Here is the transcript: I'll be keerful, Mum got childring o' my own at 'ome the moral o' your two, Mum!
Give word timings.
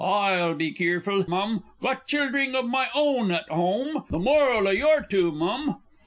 I'll 0.03 0.55
be 0.55 0.71
keerful, 0.73 1.25
Mum 1.27 1.63
got 1.79 2.07
childring 2.07 2.55
o' 2.55 2.63
my 2.63 2.87
own 2.95 3.29
at 3.29 3.45
'ome 3.51 4.03
the 4.09 4.17
moral 4.17 4.67
o' 4.67 4.71
your 4.71 5.03
two, 5.03 5.31
Mum! 5.31 5.75